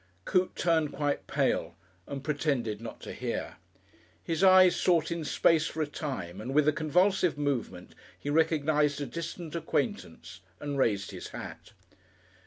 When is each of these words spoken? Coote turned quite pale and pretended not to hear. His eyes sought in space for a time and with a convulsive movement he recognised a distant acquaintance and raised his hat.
Coote 0.25 0.55
turned 0.55 0.91
quite 0.93 1.27
pale 1.27 1.75
and 2.07 2.23
pretended 2.23 2.81
not 2.81 3.01
to 3.01 3.13
hear. 3.13 3.57
His 4.23 4.43
eyes 4.43 4.75
sought 4.75 5.11
in 5.11 5.23
space 5.23 5.67
for 5.67 5.79
a 5.79 5.85
time 5.85 6.41
and 6.41 6.55
with 6.55 6.67
a 6.67 6.73
convulsive 6.73 7.37
movement 7.37 7.93
he 8.17 8.31
recognised 8.31 8.99
a 8.99 9.05
distant 9.05 9.53
acquaintance 9.55 10.41
and 10.59 10.75
raised 10.79 11.11
his 11.11 11.27
hat. 11.27 11.73